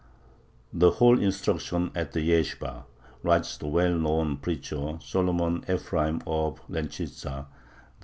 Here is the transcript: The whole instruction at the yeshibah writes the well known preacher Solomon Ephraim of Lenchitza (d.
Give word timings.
The 0.73 0.89
whole 0.93 1.19
instruction 1.21 1.91
at 1.93 2.11
the 2.13 2.21
yeshibah 2.27 2.85
writes 3.21 3.55
the 3.55 3.67
well 3.67 3.93
known 3.95 4.37
preacher 4.37 4.97
Solomon 4.99 5.63
Ephraim 5.69 6.23
of 6.25 6.59
Lenchitza 6.67 7.45
(d. 7.45 7.45